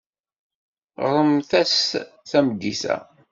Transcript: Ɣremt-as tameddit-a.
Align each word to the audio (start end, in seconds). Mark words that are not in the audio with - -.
Ɣremt-as 1.11 1.75
tameddit-a. 2.29 2.97